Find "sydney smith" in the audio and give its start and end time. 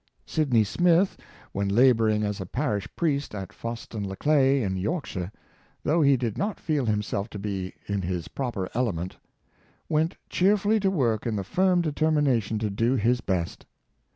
0.25-1.15